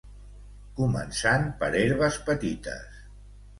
començant 0.85 1.45
per 1.61 1.71
herbes 1.83 2.19
petites 2.33 3.01